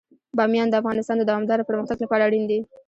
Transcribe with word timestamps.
بامیان 0.37 0.67
د 0.69 0.73
افغانستان 0.81 1.15
د 1.19 1.23
دوامداره 1.29 1.67
پرمختګ 1.69 1.97
لپاره 2.01 2.25
اړین 2.27 2.43
دي. 2.51 2.59